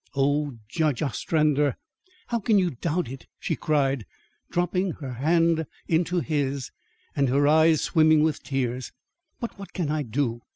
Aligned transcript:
"O, 0.15 0.57
Judge 0.67 1.03
Ostrander, 1.03 1.75
how 2.29 2.39
can 2.39 2.57
you 2.57 2.71
doubt 2.71 3.07
it?" 3.07 3.27
she 3.37 3.55
cried, 3.55 4.03
dropping 4.49 4.93
her 4.93 5.13
hand 5.13 5.67
into 5.87 6.21
his, 6.21 6.71
and 7.15 7.29
her 7.29 7.47
eyes 7.47 7.81
swimming 7.83 8.23
with 8.23 8.41
tears. 8.41 8.91
"But 9.39 9.59
what 9.59 9.73
can 9.73 9.91
I 9.91 10.01
do? 10.01 10.41